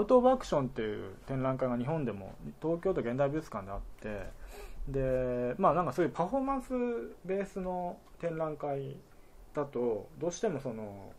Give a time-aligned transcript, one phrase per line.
[0.00, 4.30] ウト・オブ・アクションっていう展覧会が日本でも東京都現代美術館であって
[4.88, 6.68] でまあなんかそういうパフォーマンス
[7.24, 8.96] ベースの展覧会
[9.54, 11.12] だとどうしてもその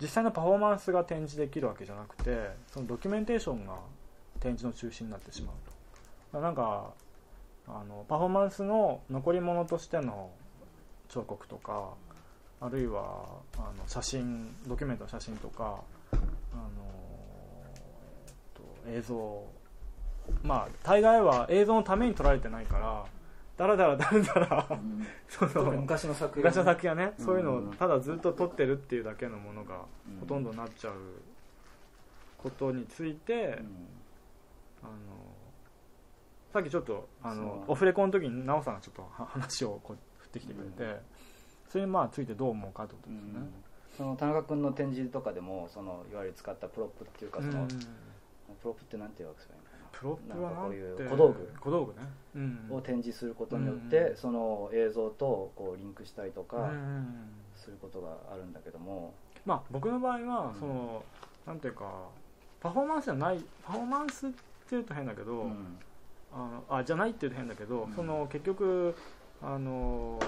[0.00, 3.78] 実際のパフォーマンスが展示できるわけじゃなくてそのドキュメンテーションが
[4.40, 5.54] 展示の中心になってしまう
[6.32, 6.40] と。
[6.40, 6.90] なんか
[7.66, 10.30] あのパフォーマンスの残り物としての
[11.08, 11.94] 彫刻とか
[12.60, 13.24] あるいは
[13.56, 15.80] あの写真ドキュメントの写真とか
[16.54, 16.70] あの、
[18.26, 19.44] えっと、映像。
[20.42, 23.04] まあ大概は映像のために撮られてないから
[23.58, 25.06] だらだらだらだら、うん。
[25.28, 26.42] そ特にの昔の作品。
[26.42, 27.24] 昔の作品はね、うん。
[27.24, 30.20] そういうのをただずっと撮ってるっていうだけのものがうん。
[30.20, 30.94] ほとんどなっちゃう
[32.38, 33.50] ことについて、うん。
[34.82, 34.92] あの
[36.52, 41.00] さっきちょっとあのオフレコの時に奈緒さんがちょっとは話をこう振ってきてくれて、
[41.68, 43.40] それにまあついてどう思うかってことですね。
[43.96, 47.68] その田中君の展示とかでもそのいわゆる使った prop っていうかその、うん
[48.60, 49.60] prop ってなんていうわけですかね。
[49.92, 52.76] prop はなんかこういう小道具小道具ね、うん。
[52.76, 59.14] を展示することによって、うんその映像とこうリンクしたりとうかんすることがあるんだけども、
[59.46, 60.60] まあ僕の場合はうん。
[60.60, 61.04] その、
[61.46, 61.90] なんていうか
[62.60, 64.30] パフォーマンスじゃないパフォーマンスっ
[64.68, 65.78] ていうと変だけど、うん。
[66.32, 67.94] あのあじゃないっていうと変だけど、うん。
[67.94, 68.94] その結局
[69.42, 70.18] あの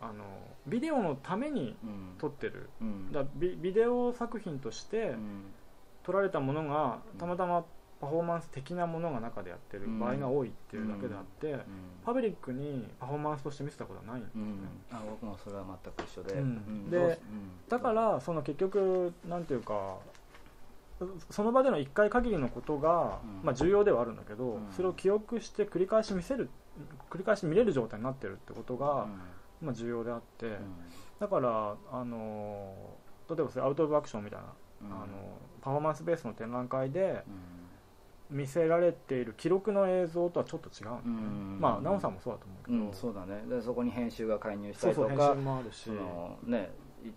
[0.00, 0.24] あの
[0.66, 2.14] ビデオのためにうん。
[2.18, 2.68] 撮ってる。
[2.80, 3.12] うん。
[3.12, 5.54] だビビデオ作品としてうん。
[6.02, 7.18] 撮られたものがうん。
[7.18, 7.64] たまたま
[8.00, 11.64] パフォーマンス的なものが中でやってる場合が多いっていうだけであって、
[12.04, 14.20] パブリックにパフォーマンスとして見せたことはない。
[14.20, 14.50] んですよね、
[14.92, 14.96] うん。
[14.98, 16.38] あ僕もそれは全く一緒で、うん。
[16.40, 16.90] うん。
[16.90, 17.18] で
[17.70, 19.96] だからその結局なんていうか
[21.30, 23.40] その場での1回限りのことが、うん。
[23.44, 24.66] まあ、重要ではあるんだけど、うん。
[24.72, 26.50] それを記憶して繰り返し見せる
[27.10, 28.80] 繰り返し見れる状態になってるってことうん。
[28.80, 29.06] が、
[29.60, 30.54] まあ、重要であって、うん。
[31.18, 32.74] だからあの
[33.28, 34.46] 例えばそれアウト・オブ・アクションみたいな、
[34.82, 34.86] うん。
[34.92, 35.06] あの
[35.60, 37.56] パフォーマンスベースの展覧会でうん。
[38.28, 41.58] 見せられている記録の映像とはちょっと違うね、うん。
[41.60, 43.44] まあ奈緒さんもそうだと思うけど、うん、そうだね。
[43.48, 45.84] でそこに編集が介入したそうそう編りとか集もあるし。
[45.84, 46.70] そのね
[47.04, 47.10] い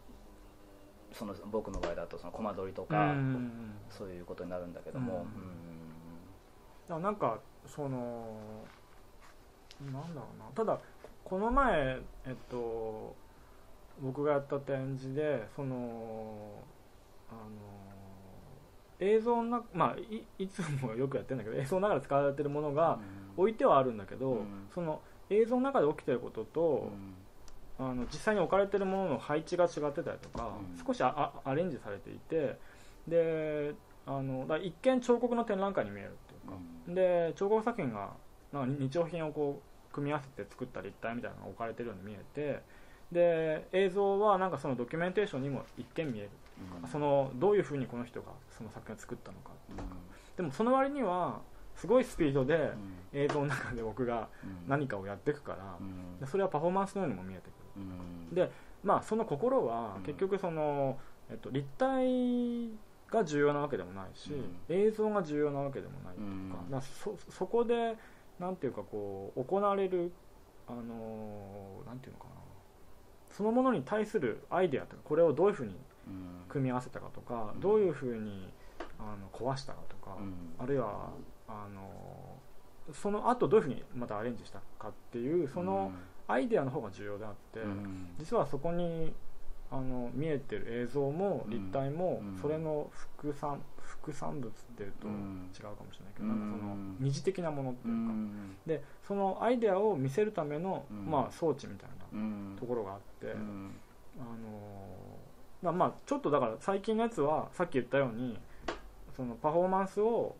[1.11, 3.73] その僕の場合だとそのコマ撮りとうか、ん。
[3.89, 5.25] そういうことになるんだけども、
[6.87, 7.01] うん。
[7.01, 8.37] なんかその
[9.81, 10.45] なんだろうな。
[10.53, 10.79] ただ
[11.29, 13.15] この前えっと
[14.01, 16.63] 僕がやった展示でその
[17.29, 17.39] あの
[18.99, 22.99] 映像なまあいいつもよくやってるんだけど映像の中で使われてるものが
[23.37, 24.67] 置いてはあるんだけど、うん。
[24.73, 26.91] その映像の中で起きてることと、
[27.77, 30.85] あの実際に置かれてるものの配置が違ってたりとか、うん。
[30.85, 32.57] 少しアレンジされていて
[33.07, 33.73] で
[34.05, 36.57] あのだ一見彫刻の展覧会に見えるっていうか、
[37.27, 38.09] で彫刻作品が
[38.51, 42.61] なんか日用品をこう組み合わせて作った立体みたいなのが置かれてるように見えて
[43.11, 46.29] で映像はなんかそのドキュメンテーションにも一見見える、
[46.91, 49.51] そのどういうふうにこの人がその作品を作ったのか。
[50.37, 51.41] でもその割には
[51.75, 52.71] すごいスピードで
[53.13, 54.27] 映像の中で僕が
[54.67, 55.77] 何かをやっていくから、
[56.19, 57.47] でそれはパフォーマンスのようにも見えてく
[57.79, 58.35] る。
[58.35, 58.51] で
[58.83, 60.03] まあその心はうん。
[60.03, 60.97] 結局その、
[61.29, 62.69] えっと、立体
[63.09, 64.59] が重要なわけでもないし、うん。
[64.69, 66.71] 映像が重要なわけでもないとか,、うん。
[66.71, 66.83] だか
[67.29, 67.95] そこで
[68.39, 70.11] なんていうかこう行われる
[70.67, 72.31] あのーなんていうのかな。
[73.35, 75.75] そのものに対するアイデアとかこれをどういうふうに
[76.47, 77.59] 組み合わせたかとか、うん。
[77.59, 78.51] どういうふうに
[78.97, 80.17] あの壊したかとか、
[80.57, 81.09] あるいは
[81.47, 82.35] あの
[82.93, 85.91] その後どういうふうにまたアレンジしたかっていうその
[86.27, 87.59] アイデアの方が重要であって、
[88.17, 89.13] 実はそこに
[89.71, 95.49] あの見えてる映像もうん立体もうんそれの副産副産物っていうとうん。
[95.55, 98.55] 違うかもしれないけど、うんなんかその二次的なものってういうか、ん。
[98.65, 101.09] でそのアイデアを見せるための、うん。
[101.09, 102.57] まあ、装置みたいなうん。
[102.59, 103.71] ところがあって、うん。
[104.19, 104.89] あの
[105.63, 108.37] だまあちょっとだから最近のやつはさっき言ったように
[109.15, 110.35] そのパフォーマンスを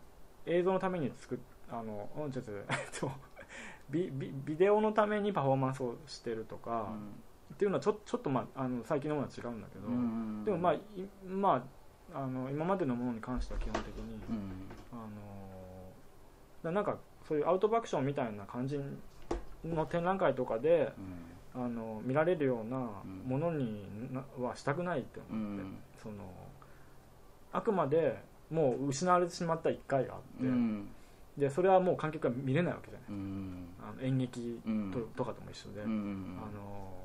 [0.46, 1.38] 映像のために作っ
[1.70, 2.64] あのうんちょっとえっ
[2.98, 3.10] と
[3.90, 6.92] ビビビデオのためにパフォーマンスをしてるとか、
[7.60, 10.44] っていうのはちょちょっと、まあ、あの最近のものは違うんだけど、うん。
[10.46, 10.80] でもまあ、い
[11.28, 11.62] ま
[12.10, 14.66] あ、あの今までのものに関しては基本的に、うん。
[14.90, 15.02] あの
[16.62, 16.96] だなんか
[17.28, 18.80] そういうアウトバクションみたいな感じ
[19.62, 20.90] の展覧会とかで
[21.54, 22.78] あの見られるような
[23.26, 25.76] ものになはしたくないって思って、うん。
[26.02, 26.14] その
[27.52, 30.88] あくまでもう失われてしまった一回があって、うん。
[31.36, 33.68] でそれはもう観客が見れないわけじゃない、うん。
[33.78, 34.90] あの演劇うん。
[34.90, 36.38] ととかとも一緒で、うん。
[36.38, 36.99] あの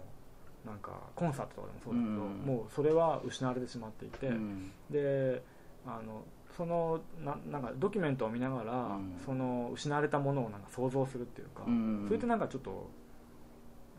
[0.65, 2.55] なんかコンサートとかでもそうだけど、うん。
[2.57, 4.71] もうそれは失われてしまっていて、うん。
[4.89, 5.43] で
[5.85, 6.23] あの
[6.57, 9.15] そのななんかドキュメントを見ながら、うん。
[9.23, 12.03] その失われたものをなんか想像するっていうか、うん。
[12.07, 12.89] それってなんかちょっと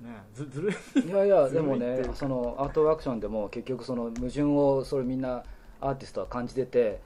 [0.00, 1.00] ねずずるい。
[1.00, 5.44] いやいやず でもねそのアートアクションでも結局その矛盾をそれみんな
[5.80, 7.00] アーティストは感じてて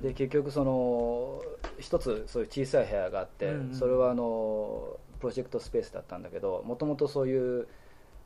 [0.00, 1.42] で結局その
[1.78, 3.74] 一つそういう小さい部屋があって、うんうん。
[3.74, 7.66] それはあのプロジェクトスペースだったんだけどもともとそういう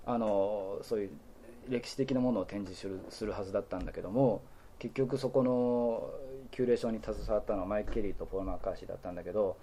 [0.08, 1.10] あのそういう
[1.68, 4.40] 歴史的なものを展示するするはずだったんだけども
[4.78, 6.10] 結局そこの
[6.50, 9.56] キュレーションに携わったのはマイク・ケリーとポール・マッカーシーだったんだけど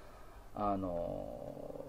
[0.55, 1.83] あの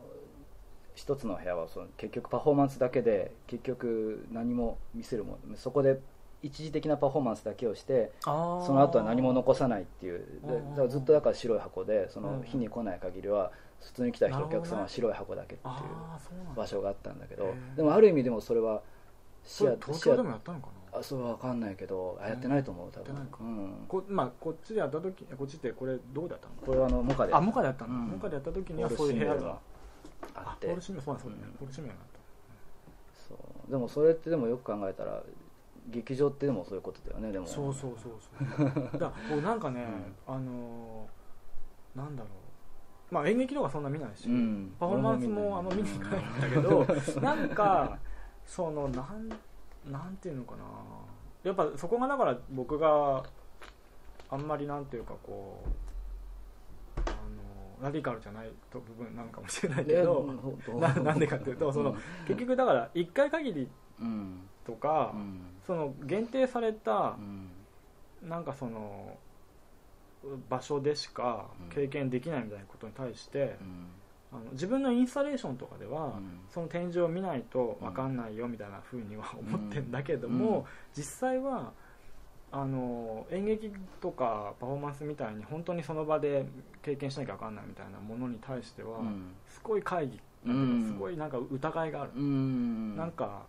[0.95, 6.01] 一つの部屋はその結局パフォーマンスだけで結局何も見せるものそこで
[6.43, 10.25] 一時的なパフォーマンスだけをしてそその後は何も残さないっていう。
[10.89, 18.83] ずっとだから白い箱でそうんの日に来ない限りは普通に来た人お客さんは白い箱だけっていう場所があったんだけどでもある意味でもそれは
[19.45, 20.99] 視野それ東京でもやったのかな？
[20.99, 23.15] あそれは分かんないけどあやってないと思う多分。
[23.15, 23.85] ん。
[23.87, 26.55] こ,、まあ、こっちでやった時こっちってこれどこでやったの？
[26.67, 28.07] これはあのモカであモカでやったんだ、うん。
[28.09, 29.59] モカでやった時にはそういう部屋が
[30.35, 30.67] あって。
[30.67, 31.37] ポールシメそうだそうだ。
[31.37, 31.53] ね、うん。
[31.53, 31.99] ポールシメがあっ
[33.29, 33.35] そ
[33.69, 33.71] う。
[33.71, 35.23] でもそれってでもよく考えたら
[35.89, 37.47] 劇場ってでもそういうことだよねでも。
[37.47, 38.69] たそうそうそうそう。
[38.93, 39.87] だから僕なんかね、
[40.27, 42.46] あのーなんだろう
[43.11, 44.75] まあ演劇とかそんな見ないし、うん。
[44.79, 47.99] パフォーマンスもあんま見に行かないんだけどなんか
[48.45, 49.29] そのなん
[49.91, 50.65] なんていうのかな。
[51.45, 53.23] やっぱそこがだから僕が
[54.29, 55.63] あんまりなんていうかこ
[56.97, 57.11] うあ
[57.81, 60.29] のラディカルじゃないと部分なのかもしれないけど、
[60.81, 61.95] ななんでかっていうとその
[62.27, 63.69] 結局だから1回限り
[64.01, 64.41] うん。
[64.67, 65.41] とか、うん。
[65.65, 67.17] その限定された
[68.23, 68.29] うん。
[68.29, 69.17] なんかその
[70.49, 73.89] 場所でしか経験できないみたいなことに対して、うん。
[74.33, 76.41] あの自分のインスタレーションとかでは、うん。
[76.49, 80.65] その展示を見ないと分かんないよみたいな風には思ってんだけども、うん。
[80.97, 81.73] 実際は
[82.51, 86.47] あの演劇とかパフォーマンスみたいに本当にその場で
[86.83, 89.35] 経験しなきゃ分かんないみたいなものに対しては、うん。
[89.47, 90.85] すごい会議うん。
[90.87, 92.97] すごいなんか疑いがある、うん。
[92.97, 93.43] なんか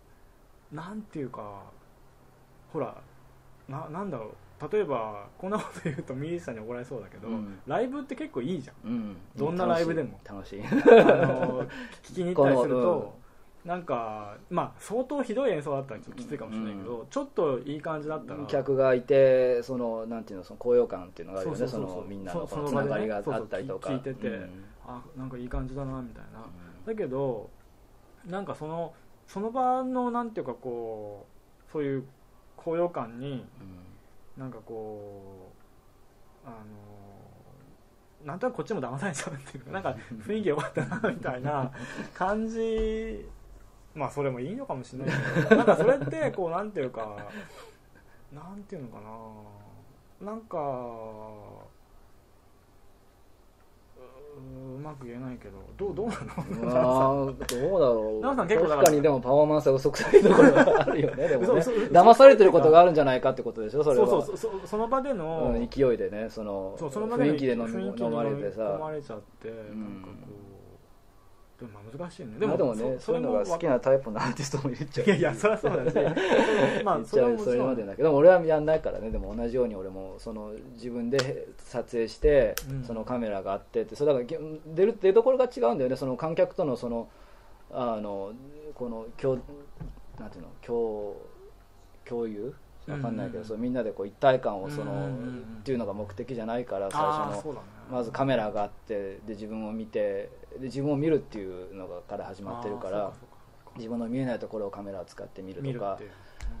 [0.72, 1.62] なんていうか
[2.72, 2.94] ほら
[3.68, 4.28] ななんだろう
[4.70, 7.58] 例えばこんなこと言うとミュージシャンに怒られそうだけど、うん。
[7.66, 8.90] ライブって結構いいじゃん。
[8.90, 9.16] うん。
[9.36, 10.18] どんなライブでも。
[10.24, 10.62] 楽しい。
[10.62, 11.64] あの
[12.02, 13.14] 聞きに行ったりする このと、
[13.64, 18.44] なんかまあ相当ひどい演奏だったらちょっときついかもしれないけど、ちょっといい感じだったら。
[18.46, 21.68] 客がいてそのなんていうのその高揚感っていうのがあるよね。
[21.68, 23.88] そのみんなのそこのつながりがあったりとか。
[23.88, 24.64] そうそう聞いててうん。
[24.86, 26.46] あなんかいい感じだなみたいな、
[26.86, 27.50] だけど
[28.26, 28.94] なんかその
[29.26, 31.26] その場のなんていうかこ
[31.68, 32.04] うそういう
[32.56, 33.44] 高揚感に
[34.38, 35.52] なんかこ
[36.46, 36.56] うあの
[38.24, 41.70] なんとなくこっちも騙されちゃうっていうか なんか雰囲気良かったなみたいな
[42.14, 43.28] 感じ
[43.94, 47.16] まあそれもいいのかもしれないけど なんかそれってこうなんていうか
[48.32, 49.00] なんていうのか
[50.22, 50.56] ななんか
[54.38, 56.14] ううまく言えないけどどうどうな
[56.70, 57.26] の？
[57.26, 58.36] どうだろう。
[58.36, 61.60] さん結構確かにでもパフォーマンスが嘘くさいところがあるよねでもね。
[61.60, 64.06] 嘘嘘騙されてることがあるんじゃないかってことでしょそれは。
[64.06, 68.62] そうそうそうそその場での、うん勢いでねそのそうその場で雰囲気で飲み雰囲気に飲まれてさ。
[68.62, 70.47] 込まれちゃって、んなんかこう
[71.58, 72.38] でもまあ難しいね。
[72.38, 75.06] でもでもねそういうのが好きなタイプのアーティストもいるっちゃう。
[75.06, 75.96] いやいやそりゃそうだし
[76.84, 79.10] まあ 言っちゃうそれまでだけど俺はやんないからね。
[79.10, 82.84] でも同じように俺もその自分で撮影して、うん。
[82.84, 83.96] そのカメラがあってって。
[83.96, 85.96] それだからげ出る出どころが違うんだよね。
[85.96, 87.08] その観客とのその
[87.72, 88.32] あの
[88.74, 89.38] この共
[90.20, 90.48] なんていうの？
[90.62, 91.16] 共
[92.04, 92.54] 共有？
[92.86, 93.44] わかんないけど、うん。
[93.44, 97.54] そうみんなでこう一体感をその、うんっていうのが目的じゃないから最あ初の。
[97.54, 97.60] ね。
[97.90, 103.12] まずカメラがあってで自分を見てで自分を見るっていうのがから始まってるから
[103.76, 105.98] 自分の見えないところをカメラを使って見るとか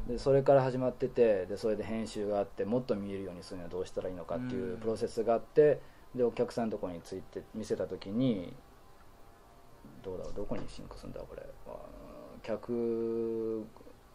[0.06, 5.80] でそれから始まっててでそれで編集があってもっと見えるようにするにはどうしたらいいのかっていうプロセスがあって
[6.14, 8.54] でお客さんのところについて見せた時に
[10.02, 11.42] どうだろうどこにシンクするんだこれ。
[12.42, 13.64] 客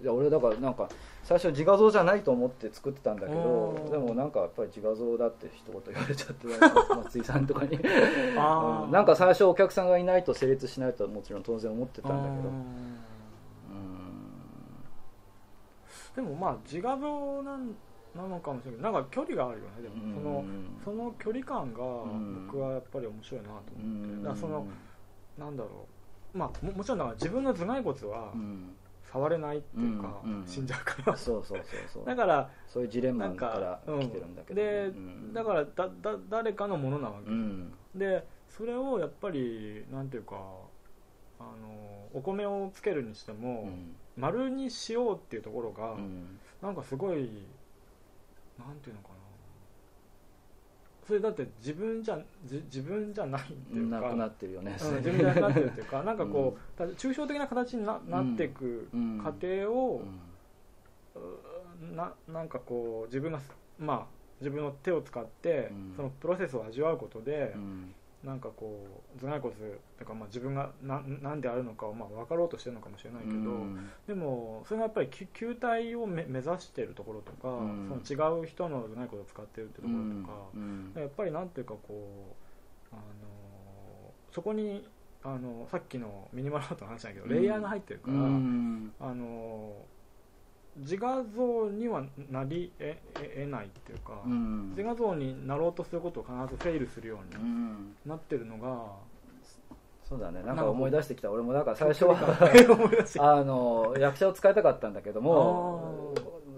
[0.03, 0.89] いや俺だからなんか
[1.23, 3.89] 最初自画像じゃないと思って作ってたんだけどうん。
[3.89, 6.47] でもなんかやっぱり自画像だって一言言われちゃって
[6.93, 7.77] 松井さんとかに。
[7.79, 8.91] うん。
[8.91, 12.49] なんか最初お客さんがいないと成立しないとはもちろん当然思ってたんだけど。
[16.15, 17.73] でもまあ自画像なん
[18.13, 18.81] なのかもしれない。
[18.81, 20.45] なんか距離があるよねでも、その
[20.83, 22.45] その距離感がん。
[22.47, 24.23] 僕はやっぱり面白いなとう思って、ん。
[24.23, 24.67] だからその
[25.37, 25.69] なんだろ
[26.35, 26.37] う。
[26.37, 28.75] まあももちろんだから自分の頭蓋骨はうん
[29.13, 30.47] 触れないっていうか、うんうん。
[30.47, 31.15] 死んじゃうから。
[31.17, 32.05] そうそうそうそう。
[32.05, 33.99] だからそういうジレンマかからうん。
[34.01, 35.33] 来てるんだけど、で、うん。
[35.33, 37.73] だからだだ誰かのものなわけ、うん。
[37.93, 40.35] でそれをやっぱりなんていうか
[41.39, 43.95] あのお米をつけるにしてうも、ん。
[44.17, 46.39] 丸にしようっていうところが、うん。
[46.61, 47.45] なんかすごい
[48.59, 49.09] なんていうのか
[51.05, 53.99] それだって自分じゃじ自分じゃないっていうか。
[54.01, 56.03] なくなってるよね、うん自分じゃなくなってるっていうか。
[56.03, 59.17] なんかこう、ただ抽象的な形にななっていくうん。
[59.19, 60.01] 過程を
[61.15, 61.95] う、ん。
[61.95, 63.39] ななんかこう自分が
[63.79, 64.05] まあ
[64.39, 65.93] 自分の手を使って、うん。
[65.95, 67.93] そのプロセスを味わうことでう、ん
[68.23, 69.53] なんかこう頭蓋骨
[69.99, 73.89] とかまあ自分がななんであるのかをまあ分かろうとしてるのかもしれないけど、うん。
[74.07, 78.01] でもそれがやっぱり球球体をめ目指してるところとか、うん。
[78.05, 80.93] その違う人の頭蓋骨を使ってるってところとか、うん。
[80.95, 82.35] やっぱりなんていうかこ
[82.91, 83.01] うあの
[84.31, 84.87] そこに
[85.23, 88.93] あのさっきのミニマルアートの話だけど、レイヤーが入ってるから、うん。
[88.99, 89.73] あの
[90.77, 94.69] 自画像にはなりええ得ないっていうか、うん。
[94.71, 97.95] 自画像になろうとすることを必ずフェイルするよううにん。
[98.05, 98.85] なってるのが、
[100.03, 100.41] そうだね。
[100.43, 101.31] なんかか思い出してきた。
[101.31, 102.17] 俺もだから最初は
[103.19, 106.12] あの役者を使いたかったんだけどもあ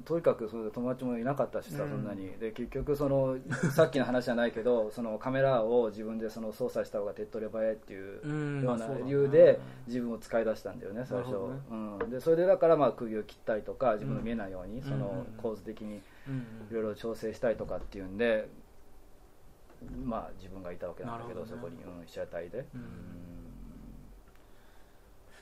[0.05, 1.89] とにかくその友達もいなかったしさ、うん。
[1.89, 2.29] そんなに。
[2.39, 3.37] で結局その
[3.71, 11.37] さっきの話じゃないけど そのカメラを自分でその操作した方が手っ取り早いっていううんような理由で自分を使い出したんだよね最初、ね
[11.71, 18.47] うん、でそれでだからまあ釘を切ったりとか自分の見えないように、その構図的にうんいろいろ調整したりとかっていうんで
[20.03, 21.47] まあ自分がいたわけなんだけどね。
[21.47, 23.15] そこに、うん、被写体で、うん。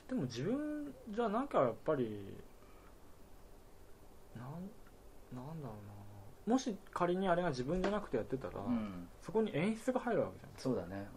[0.08, 2.36] でも自分じゃなんかやっぱり
[4.36, 4.70] なん
[5.54, 5.74] なんだろ
[6.46, 8.74] うなもし仮にあれが自分じゃなくてやってたら、うん。
[8.74, 11.08] うんそこに演出が入るわけじゃそうだね、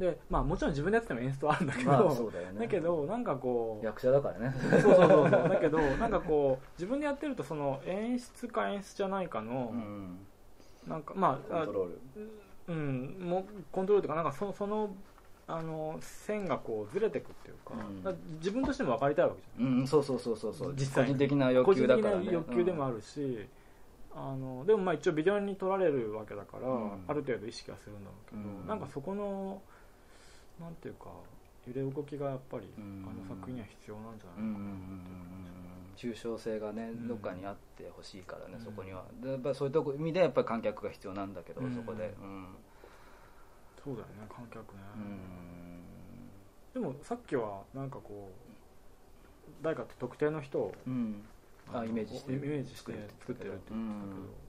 [0.00, 0.10] うん、ん。
[0.10, 2.58] でまあもちろん自分でやってても演出はあるんだけど、まあだよね。
[2.58, 4.54] だけどなんかこう役者だからね。
[4.58, 5.30] そうそうそうそう。
[5.48, 10.26] だけどなんかこう自分でやってるとその演出か演出じゃないかの、うん
[10.88, 12.00] なんかまあコントロール。
[12.68, 14.92] うんもうコントロールというかなんかそその
[15.46, 18.18] あの線がこうずれてくっていうか,、うん。
[18.38, 19.80] 自分としても分かりたいわけじゃん。
[19.80, 20.74] うんそうそうそうそうそう。
[20.74, 21.12] 実際に。
[21.12, 22.32] 個人的な欲求だからね。
[22.32, 23.46] 欲求でもあるし、
[24.14, 27.04] あのでもまあ一応ビデオに撮られるわけだから、うん。
[27.08, 28.66] ある程度意識はするんだろうけど、うん。
[28.66, 29.60] なんかそこの
[30.60, 31.06] なんていうか
[31.66, 33.06] 揺れ動きがやっぱり、うん。
[33.08, 34.70] あの作品には必要なんじゃないかな
[35.94, 37.08] っていう抽象性がねん。
[37.08, 38.64] どっかにあってほしいからね、うん。
[38.64, 39.04] そこには。
[39.22, 41.74] でやっぱりそういうとこ意味でやっぱり観客が必要なんだけど、うん。
[41.74, 42.14] そこで。
[42.20, 42.46] うん、
[43.82, 44.80] そうだよね観客ね、
[46.74, 46.82] うん。
[46.82, 48.52] でもさっきはなんかこう
[49.62, 51.22] 誰かって特定の人をうん
[51.72, 52.32] あのイメージして。
[52.32, 54.42] イメージして作ってるって言って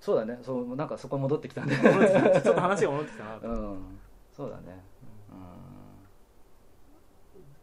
[0.00, 0.38] そうだね。
[0.42, 3.78] そうなんかそこに戻ってきたんでちょっと話が戻ってきたなと、うん。
[4.36, 4.82] そうだね。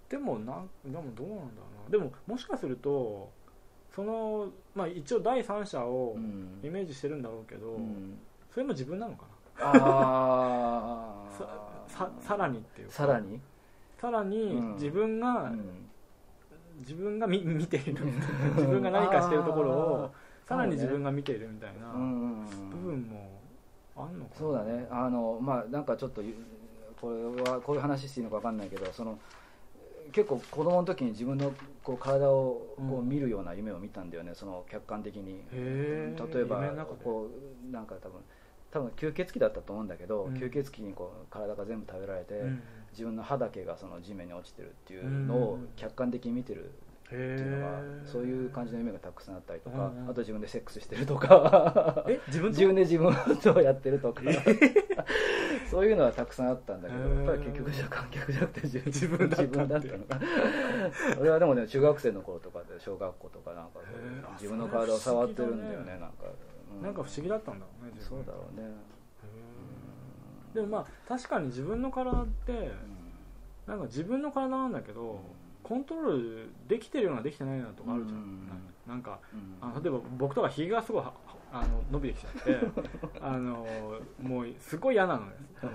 [0.08, 1.90] でもなんでもどうなんだろうな。
[1.90, 3.30] でももしかすると
[3.94, 6.60] その、まあ、一応第三者をうん。
[6.64, 8.18] イメージしてるんだろうけど、うん。
[8.52, 9.26] それも自分なのか
[9.60, 9.72] あな。
[9.76, 11.26] あ
[11.90, 12.94] さささらにっていうか。
[12.94, 13.42] さらに、
[14.00, 14.74] さらにうん。
[14.76, 15.88] 自分が、うん
[16.80, 18.06] 自分が見見ている
[18.56, 20.12] 自分が何かしてるところをあ
[20.46, 21.92] さらに自分が見ているみたいな。
[21.92, 23.42] 部分も
[23.96, 24.38] あんのかな。
[24.38, 24.88] そうだね。
[24.90, 26.34] あのまあなんかちょっとゆ
[27.00, 29.20] これはこういう話していいのか分かんないけどその
[30.12, 33.10] 結構子供の時に自分のこう体をこううん。
[33.10, 35.44] 見るような夢を見たんだよね、その客観的に。
[35.52, 36.62] 例えば
[37.04, 37.30] こ
[37.68, 38.22] うなんか多分
[38.72, 40.34] 多分吸血鬼だったと思うんだけど、うん。
[40.34, 45.69] 吸血鬼にこう体が全部食べられて、うん自分の歯だけがその地面に落ちてるっていうのをうん。
[45.75, 46.72] 客観的に見てる
[47.05, 52.05] っていうのが、そういう感じの夢がたくさんあったりとか、あと自分でセックスしてるとか。
[52.08, 52.58] え自分と？
[52.58, 54.22] 自分で自分とやってるとか。
[55.69, 60.19] そういうのはたくさんあったんだけどやっぱり結局じゃあ観客じゃなくて自分自分だったのか。
[61.19, 63.79] 俺はでもね中学生の頃とかで小学校とかなんか
[64.34, 66.00] 自分の体を触ってるんだよねね。
[66.00, 66.25] なんか、
[66.79, 68.67] うなんか不思議だったんだろうねそうだろうね
[70.53, 72.72] でもまあ確かに自分の体って
[73.68, 75.20] なんか自分の体なんだけど
[75.63, 78.50] コントロールできてるようなできてないようなとこあるじゃん、うん。
[78.88, 79.58] なんかうん。
[79.62, 81.13] あの例えば僕とかひげがすごいは
[81.51, 82.58] あの伸びてきちゃって
[83.22, 83.65] あの
[84.22, 85.32] もうすごい嫌なのよ。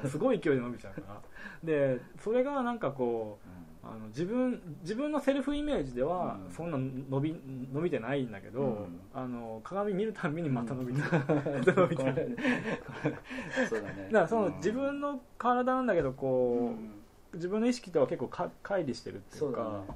[0.06, 1.20] すごい勢いで伸びちゃうから。
[1.62, 3.48] でそれがなんかこう
[3.86, 6.54] あの自分自分のセルフイメージではうん。
[6.54, 7.36] そんな伸び
[7.72, 9.00] 伸びてないんだけど、うん。
[9.12, 11.18] あの鏡見るたびにまた伸びてる、 ま
[11.64, 13.08] た伸びてるこ
[13.56, 14.08] れそうだね。
[14.10, 14.56] だからそのうん。
[14.56, 16.90] 自分の体なんだけどこう、うん。
[17.34, 19.86] 自分の意識とは結構か乖離してるっていうかそうだね。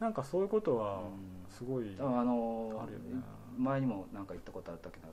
[0.00, 1.42] なんかそういうことはうん。
[1.48, 3.22] すごい、あのあるよね。
[3.58, 5.08] 前にもなんか言ったことあったけど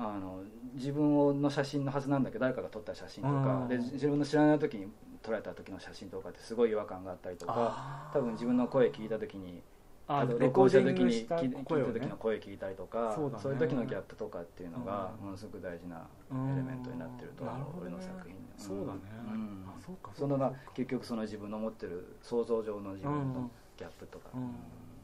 [0.00, 0.42] あの
[0.74, 3.68] 自分の写真のはずなんだけど誰かが撮った写真とかうん。
[3.68, 4.86] で自分の知らない時に
[5.22, 9.60] 撮られた時の写真とかってすごい違和感があったりとか多分自分の声聞いた時に
[10.06, 11.92] あとレコーディン録音グした時に聞い声をね。
[11.92, 13.50] 聞いた時の声聞いたりとかそうだね。
[13.50, 15.26] いう時のギャップとかっていうのがうん。
[15.26, 17.44] ものすごく大事なうんエレメントになってると
[17.80, 19.64] 俺の作品にそうだね、うん。
[19.66, 23.34] あそうかそのが結局その自分の持ってる想像上の自分うん。
[23.34, 24.30] のギャップとか。
[24.34, 24.54] うん。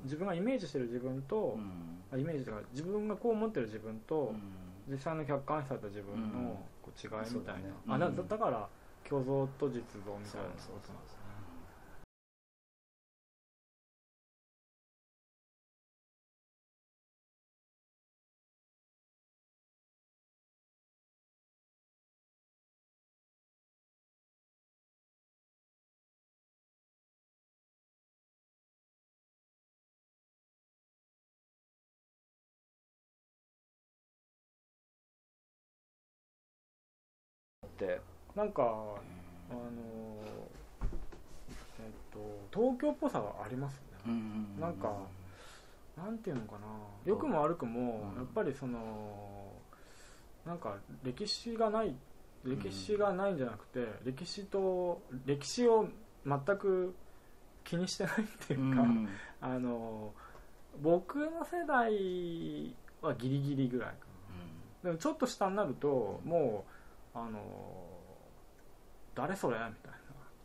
[0.05, 1.59] 自分がイメージしてる自分と
[2.13, 7.73] イメージとか自分がこう思ってる自分と、うん実際の客観視された自分のこう違いみたいな、そうだね。
[7.87, 8.29] あだうん。
[8.29, 8.69] だから
[9.05, 11.24] 虚像と実像みたいなことなんですね
[37.85, 38.01] って。
[38.35, 39.01] なんかあの
[41.79, 42.19] えっと
[42.53, 44.21] 東京っぽさはありますよね、
[44.61, 44.93] なんか
[45.97, 46.59] なんていうのかな。
[47.05, 48.19] 良くも悪くもうん。
[48.19, 49.53] やっぱりその
[50.45, 51.95] なんか歴史がない
[52.45, 55.89] 歴史がないんじゃなくて歴史と歴史を
[56.27, 56.95] 全く
[57.63, 59.09] 気にしてないっていうか、うん。
[59.41, 60.13] あの
[60.83, 63.95] 僕の世代はギリギリぐらいか
[64.83, 64.91] な。
[64.91, 66.74] でもちょっと下になるともう
[67.15, 67.41] あの
[69.15, 69.57] 誰それ？
[69.57, 69.99] みたいな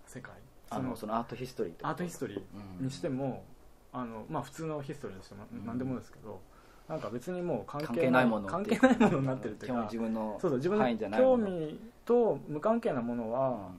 [0.05, 0.33] 世界。
[0.71, 3.43] あのそのアートヒストリーアートヒストリーにしても、
[3.91, 5.65] あのまあ、普通のヒストリーにしてもうん。
[5.65, 6.39] 何でもですけど、
[6.87, 11.47] なんか別にもう関関係ないいもの関係ないものになってるっていうか自分のそうそう自分範囲じゃのないもの。
[11.47, 13.69] 興味と無関係なものうは、ん。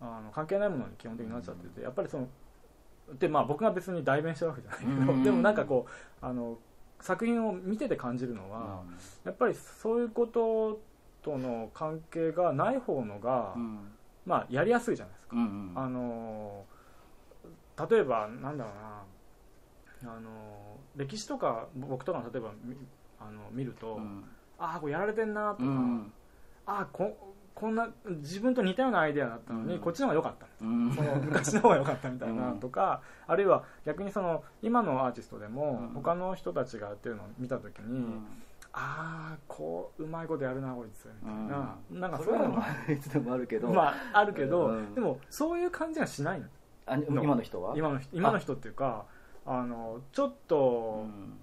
[0.00, 2.26] あの関係ないものに基本的になっちゃってて、やっぱりその
[3.18, 5.22] でまあ僕が別に代弁してるわけじゃないけど、うん。
[5.22, 6.58] でもなんかこうあの
[7.00, 8.82] 作品を見てて感じるのは、
[9.24, 10.80] やっぱりそういうこと
[11.22, 13.92] との関係がない方のが、うん。
[14.26, 16.64] まあやりやすいじゃないですか、うんうんあの
[17.90, 20.12] 例えばなんだろうな。
[20.12, 20.30] あの
[20.96, 22.76] 歴史とか僕とかの例えばみ
[23.18, 24.24] あの見ると、うん。
[24.58, 26.12] ああこれやられてんなとか、うん
[26.66, 27.16] ああこ
[27.54, 29.80] こんな自分と似たようなアイデアだったのに、うん。
[29.80, 30.92] こっちの方が良かったうん。
[30.94, 32.60] その昔の方が良かったみたいなうん。
[32.60, 35.94] とか、あるいは逆にその今のアーティストでもうん。
[35.94, 38.26] 他の人たちがやってるのを見た時に、うん
[38.72, 42.00] ああこううまいことやるなこいつみたいな、うん。
[42.00, 43.68] なんかそそういうのもいつでもあるけど。
[43.68, 44.94] まああるけど、うん。
[44.94, 46.46] でもそういう感じがしないの。
[46.86, 47.76] あ今の人は？
[47.76, 49.04] 今の人今の人っていうか
[49.44, 51.38] あのちょっうとん。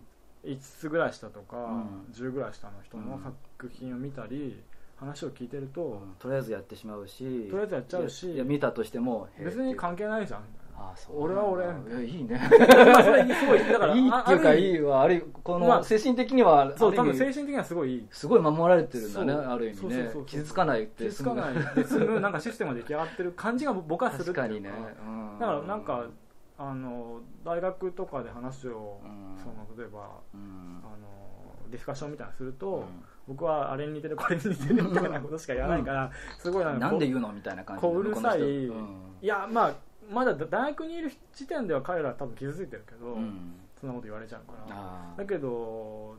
[0.45, 2.13] 5つぐらい下とか、うん。
[2.13, 4.63] 10ぐらい下の人の作品を見たり
[4.95, 7.49] 話を聞いてると、とりあえずやってしまうし。
[7.49, 8.31] とりあえずやっちゃうし。
[8.31, 10.43] いや見たとしても別に関係ないじゃん
[10.79, 11.23] あそう。
[11.23, 12.39] 俺は俺いやいいね。
[12.39, 20.11] まあそれすごいだからいいっていうかいいわあるこまあの精神的にはそう多分精神的にはすごいすごい守られてるんだねある意味ね。
[20.27, 24.69] 傷つかないって気づかないで済むなんかシステムが出来上がってる感じが僕はする確かにね。
[25.03, 25.39] うん。
[25.39, 26.05] だからなんか
[26.59, 29.37] あの大学とかで話を、うん。
[29.41, 30.81] その例えばうん。
[30.83, 31.07] あの
[31.71, 32.83] ディスカッションみたいなのすると、うん。
[33.27, 38.67] 僕はあれに似てるこれに似てるみたいなことしか言わないから、すごいなんで言うのみたいな感じでこううるさい。
[38.67, 38.71] い
[39.21, 39.73] やまあ
[40.09, 43.55] まだ大学にいる時点では彼らは多分傷ついてるけど、うん。
[43.79, 45.13] そんなこと言われちゃうから。
[45.17, 46.15] だけど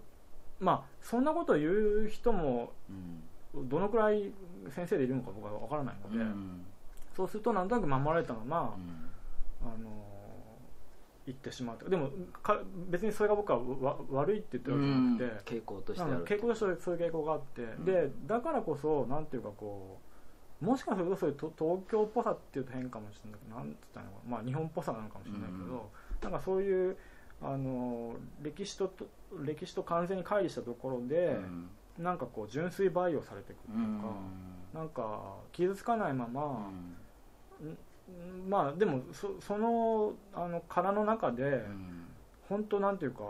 [0.60, 3.68] まあそんなこと言う人もうん。
[3.68, 4.30] どのくらい
[4.70, 6.64] 先生でいるのか僕は分からないので、うん。
[7.16, 8.76] そうするとなんとなく守られたまま、
[9.62, 9.68] うん。
[9.68, 9.90] あの
[11.26, 11.88] 言ってしまうと。
[11.88, 12.10] でも
[12.42, 17.84] か別にそれが僕はわ悪いって言ってるわけじゃなくて、傾向として傾向としてそういう傾向があって、ん。
[17.84, 20.07] でだからこそなんていうかこう
[20.60, 23.40] もしかするとそういうと東京っぽさっていうと変かもしれない。
[23.40, 24.30] けどなんて言ったのかな。
[24.36, 25.90] まあ日本っぽさなのかもしれないけど、
[26.22, 26.96] なんかそういう
[27.40, 29.06] あの歴史とと
[29.44, 31.68] 歴史と完全に乖離したところで、うん。
[31.98, 34.14] なんかこう純粋培養されていくっていうか、
[34.72, 36.70] なんか傷つかないまま、
[37.60, 42.04] んまあでもそそのあの殻の中で、うん。
[42.48, 43.24] 本当なんていうか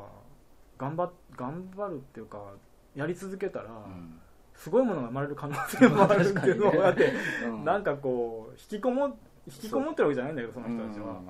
[0.78, 2.52] 頑張っ頑張るっていうか
[2.94, 4.20] やり続けたら、うん
[4.58, 7.12] すごいものが生まれる可能性もあるけど、 だって
[7.46, 7.64] うん。
[7.64, 9.16] なんかこう引きこも
[9.46, 11.20] 引きこもってるわけじゃないんだけどその人たちは、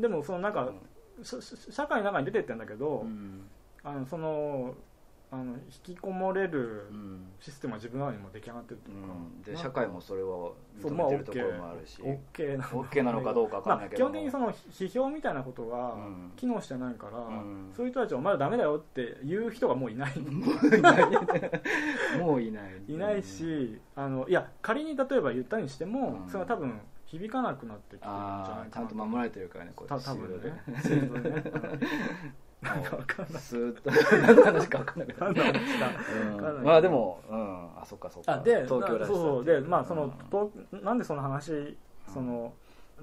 [0.00, 0.72] でもそのなんか、
[1.22, 3.42] 社会の中に出てってんだけど、うん。
[3.84, 4.74] あのその
[5.32, 5.54] あの
[5.86, 7.26] 引きこもれるうん。
[7.38, 9.42] システムは自分の中にも出来上がってるというか、うん。
[9.42, 12.02] で社会もそれをそうまあ認めてるところもあるし。
[12.02, 16.32] OK な OK なのかどうかわかんないけどまあ、基本的にその批評みたいなことがうん。
[16.36, 17.70] 機能してないから、うん。
[17.76, 20.18] そういう人たちはお前らダメだよって言う人がもういない。
[22.18, 22.82] もういない。
[22.88, 26.28] いないし、あのいや仮に例えば言ったにしても、うん。
[26.28, 30.62] それは多分響かなくなってきてるんじゃあないかなあちゃんと守られてるからねこうた多分ね
[32.62, 33.42] なんかわかんない。
[33.42, 35.78] スーッと何の話か分かんなくなる何の話
[36.38, 36.56] かん。
[36.56, 37.68] ないまあでもうん。
[37.80, 38.34] あそっかそっか。
[38.34, 39.44] あで東京らしさそうそう。
[39.44, 40.12] でまあその、うん。
[40.70, 41.76] 東なんでその話
[42.12, 42.52] その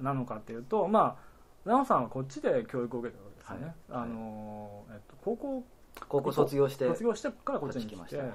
[0.00, 1.28] なのかっていうとまあ
[1.64, 4.02] 奈緒さんはこっちで教育を受けたわけですよね、はい。
[4.02, 5.64] あのえっと、高校
[6.08, 8.28] 高校卒業して卒業してからこっちに来ましたはい。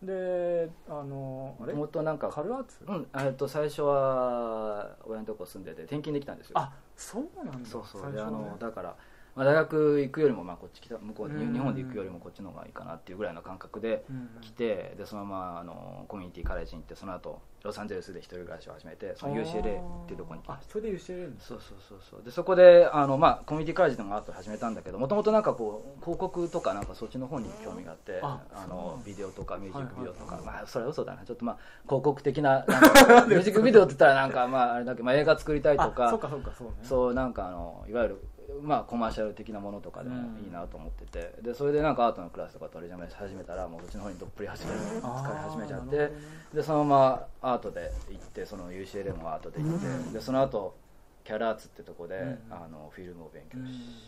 [0.00, 1.74] であのあれ？
[1.74, 3.06] もとなんかカルアーツ、うん。
[3.18, 6.58] えっと最初は親のとこ住んでて転勤できたんですよ。
[6.58, 7.68] あそうなんだ。
[7.68, 8.12] そうそう。
[8.12, 8.96] であのだから
[9.38, 14.28] まあ、大学行くよりもまあこっち来た向こう日本で行くよりもこっちの方がいいかなっていうぐらいの感覚でうん。
[14.40, 20.68] 来てでそのままあのコミュニティカレッジに行ってその後ロサンゼルスで一人暮らしを始めてその UCLA っていうところに来ました。
[20.68, 22.22] あそれで UCLA にそうそうそうそう。
[22.24, 31.24] でそこであの、まあ、コミュニティカレッジでもアート始めたんだけどもともとなんかこう広告とかなんかそっちの方に興味があってあのビデオとかミュージックビデオとか、まあそれは嘘だな。
[31.24, 36.74] ちょっとまあ広告的な ミュージックビデオって言ったらなんかまああれだけど、まあ、映画作りたいとあかそうかそうかそうね。
[36.82, 38.27] そうなんかあのいわゆる
[38.62, 46.12] まあコマーシャル的なものとかでもいいなと思ってて、でそれでなんかアートのクラスとか取り始め始めたらもうそっちの方にどっぷり始めるあー使い始めちゃって。
[46.54, 50.12] でそのままアートで行ってその UCLA もアートで行って、うん。
[50.12, 50.76] でその後
[51.24, 52.38] キャラアーツってとこで、うん。
[52.50, 53.58] あのフィルムを勉強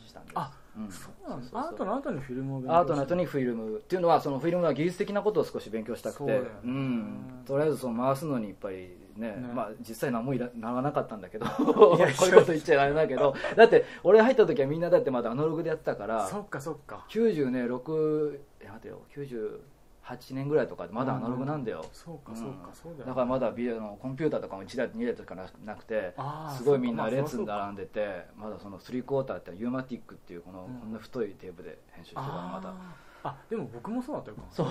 [0.06, 0.90] したんです、あうん。
[0.90, 1.44] そうなんだ。
[1.44, 3.78] そうそうアートの後にフィルムを勉強アートの後にフィルム。
[3.78, 6.18] っていうのはそのフィルムは技術的なことを少し勉強したくて。
[6.18, 6.50] そうだよね。
[6.64, 9.28] ん、とりあえずその回すのにいっぱりね。
[9.28, 9.36] ね。
[9.54, 11.46] まあ、実際何もいらならなかったんだけど。
[11.46, 13.34] いこうやいうこと言っちゃあれだけど。
[13.56, 16.26] だって俺入った時はみんなだってまだアナログでやってたから。
[16.26, 17.04] そっかそっか。
[17.08, 19.02] 90ね6え待てよ。
[19.14, 23.08] 98年ぐらいとかでまだアナログなんだよ、そうかそうかそうだよね。
[23.08, 26.14] だからまだビデオのコンピューターとかも1台2台とかななくて。
[26.56, 28.26] すごいみんな列に並んでて。
[28.36, 32.74] まだその3クォーターってユーマティックっていうこの、うんこんな太いテープで編集してたのまだ。
[33.22, 34.66] あでも僕もそうだったよそう。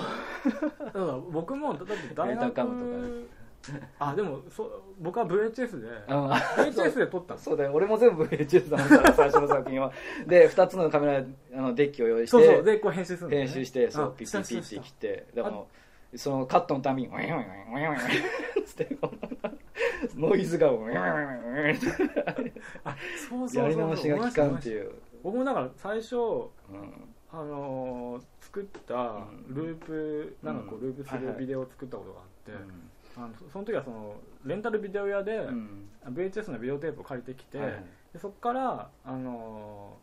[0.85, 3.27] だから僕もだって大学ム
[3.99, 6.13] あでもそ僕は VHS でう。
[6.13, 7.39] ん VHS で撮ったの。
[7.39, 7.71] そうだよ。
[7.73, 8.87] 俺も全部 VHS だもん。
[8.89, 9.91] から最初の作品は。
[10.27, 11.23] で2つのカメラ
[11.57, 12.63] あのデッキを用意してそうそう。
[12.63, 13.47] でこう編集するんだよね。
[13.47, 15.63] 編集してそうあピッピッピッて切ってだから
[16.15, 18.97] そのカットのたびにウィンウィンウィンウィンウィンつって
[20.15, 22.95] ノイズがウィンウィンウィンウィンってあ
[23.29, 24.91] そうそうそうそうやり直しが効かんっていう
[25.23, 26.49] 僕もだから最初うん
[27.31, 32.51] あのー作ったうんループ、なんかこうループするビデオを作ったことがあって、
[33.19, 37.59] あのそその時はそのレンタルビデオ屋で、うん、VHS のビデオテープを借りてきて、
[38.13, 39.97] でそこから、あの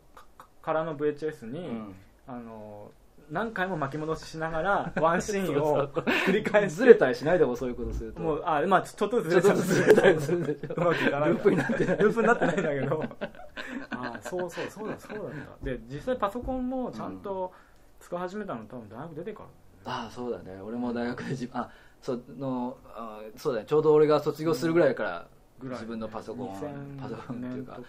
[0.61, 1.95] 空の VHS に、うん。
[2.27, 5.87] あのー何回も巻き戻ししながらワンシーンを
[6.25, 8.21] 繰り返ずれたりしないでもそういうことすると。
[8.21, 10.73] もうあまあちょっとずつちょっとずつずれたりするでしょ。
[10.75, 11.97] うまくいかないループになってない。
[11.97, 13.03] ループになってないんだけど。
[13.91, 15.65] あそうそうそうだそうだった。
[15.65, 17.51] で実際パソコンもちゃんと
[17.99, 19.43] 使い始めたの多分大学出てか
[19.85, 20.61] らああそうだね。
[20.61, 21.69] 俺も大学で自あ
[22.01, 25.27] そのあそうだねちょうど俺が卒業するぐらいから
[25.61, 27.79] 自分のパソコン2000パソコンっていうか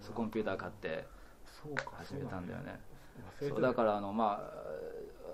[0.00, 1.04] そコンピューター買って
[1.44, 1.92] そうか。
[1.96, 2.78] 始めたんだよね。
[3.40, 4.40] そうだからあのま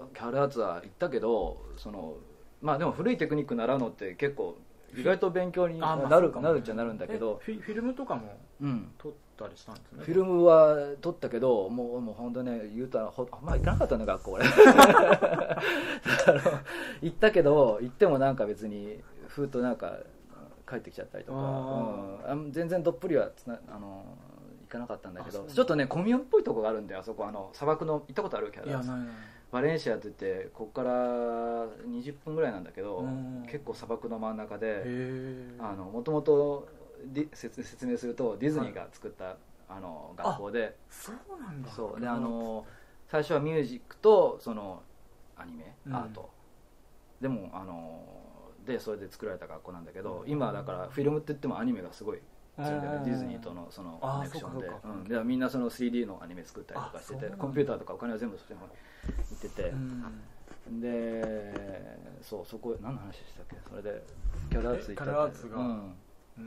[0.01, 2.15] あキャルアーツは行ったけどその
[2.63, 4.57] まあでも古いテクニック習うのって結構
[4.97, 8.31] 意外と勉強になる,、なるっちゃなるんだけどえフィルムとかもうん
[8.99, 10.05] 撮ったりしたんですね。
[10.05, 14.45] フィルムは撮ったけどもうもう本当ね言うたらほあんま行かなかったんだ学校俺
[17.03, 19.99] 行ったけど行ってもなんか別にふーっとなんか
[20.69, 22.53] 帰ってきちゃったりとか、あうん。
[22.53, 24.05] 全然どっぷりはつなあの
[24.69, 25.45] 行かなかったんだけど。
[25.45, 27.27] ちょっとねコミューンっぽいとこがあるんだよあそこ。
[27.27, 29.09] あの砂漠の行ったことあるキャラいやないない。
[29.51, 30.93] バレンシアって言ってここから
[31.89, 33.43] 20分ぐらいなんだけどうん。
[33.47, 36.69] 結構砂漠の真ん中へでえもともと
[37.33, 39.37] 説説明するとディズニーが作った、
[39.69, 40.77] あの学校で。
[40.89, 41.71] そうなんだ。
[41.71, 42.01] そう。
[42.01, 42.67] であの
[43.09, 44.83] 最初はミュージックとその
[45.37, 45.95] アニメ、うん。
[45.95, 46.31] アート。
[47.21, 48.03] でもあの
[48.67, 50.31] でそれで作られた学校なんだけど、うん。
[50.31, 52.21] 今だからフィルムって言ってもアニメがすごい
[52.59, 54.67] ディズニーとのそのコネクションで。
[54.69, 55.05] そううん。
[55.05, 58.73] でみんなその 3D のアニメ作ったりとかしててコンピューターとかお金は全部そっちの方に
[59.31, 60.81] 行ってて、うん。
[60.81, 63.57] でそうそこ何の話でしたっけ？
[63.69, 64.03] それで
[64.51, 65.57] キャラアーツ行ったえキャラアーツが。
[65.57, 65.95] うん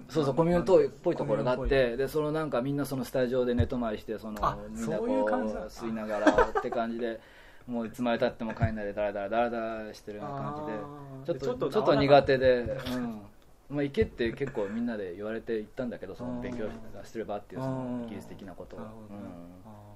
[0.09, 1.15] そうそうコミューンっぽい。
[1.15, 7.19] ところがあってでそのなんかみんなそのスタジオで寝泊まりしてそのあみんなこそういう感じだう吸いながらって感じで
[7.67, 13.21] もういつまでたっても帰んないでダラダラダラダラしてるような感じでちょっとちょっと苦手で、うん。
[13.69, 16.65] まあ、行けって結構みんなで言われて行ったんだけどその勉強
[17.03, 18.85] してればっていうその技術的なことを、うん。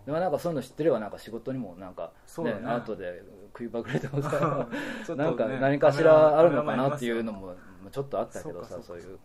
[0.06, 3.22] でもなんかそういうの知ってればなんか仕事にもなんか、ねねアートで
[3.54, 4.68] 食いばくれてもさ
[5.10, 7.54] ねなんか何かしらあるのかなっていうのも
[7.92, 9.20] ちょっとあったけどさそういう